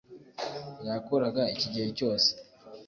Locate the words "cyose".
1.97-2.29